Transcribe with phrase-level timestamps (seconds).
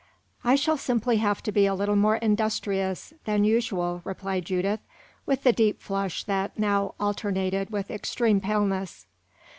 [0.43, 4.79] "I shall simply have to be a little more industrious than usual," replied Judith,
[5.27, 9.05] with the deep flush that now alternated with extreme paleness.